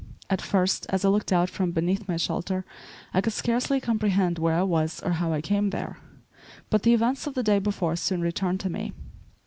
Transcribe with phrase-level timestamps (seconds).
[0.31, 2.65] At first, as I looked out from beneath my shelter
[3.13, 5.99] I could scarcely comprehend where I was or how I came there;
[6.71, 8.93] but the events of the day before soon returned to me.